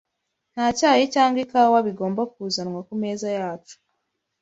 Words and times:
Nta 0.53 0.65
cyayi 0.77 1.03
cyangwa 1.13 1.39
ikawa 1.45 1.77
bigomba 1.87 2.21
kuzanwa 2.33 2.79
ku 2.87 2.93
meza 3.01 3.27
yacu. 3.37 3.75